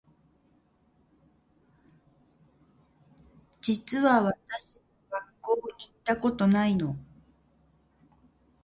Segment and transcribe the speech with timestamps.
[3.61, 4.33] 実は私
[4.77, 4.81] も
[5.11, 6.95] 学校行ったことないの